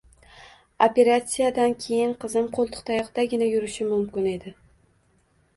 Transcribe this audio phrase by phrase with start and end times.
[0.85, 4.59] Operasiyadan keyin qizim qo`ltiqtayoqdagina yurishi mumkin edi